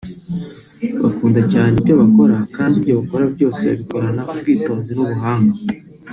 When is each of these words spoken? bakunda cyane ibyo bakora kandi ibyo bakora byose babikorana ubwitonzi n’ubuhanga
bakunda 1.03 1.41
cyane 1.51 1.73
ibyo 1.79 1.93
bakora 2.01 2.35
kandi 2.55 2.75
ibyo 2.77 2.93
bakora 2.99 3.25
byose 3.35 3.61
babikorana 3.67 4.21
ubwitonzi 4.31 4.91
n’ubuhanga 4.93 5.59